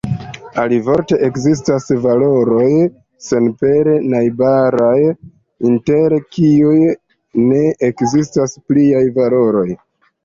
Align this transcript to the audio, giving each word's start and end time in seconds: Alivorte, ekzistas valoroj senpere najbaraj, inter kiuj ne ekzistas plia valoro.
Alivorte, 0.61 1.17
ekzistas 1.27 1.91
valoroj 2.05 2.69
senpere 3.27 3.93
najbaraj, 4.15 4.97
inter 5.73 6.17
kiuj 6.39 6.77
ne 7.51 7.65
ekzistas 7.93 8.61
plia 8.71 9.09
valoro. 9.21 9.69